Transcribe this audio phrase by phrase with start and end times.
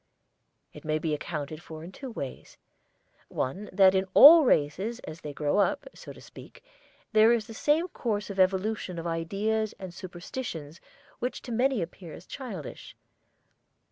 [0.73, 2.57] It may be accounted for in two ways.
[3.27, 6.63] One that in all races as they grow up, so to speak,
[7.13, 10.73] there is the same course of evolution of ideas and superstition
[11.19, 12.95] which to many appears childish.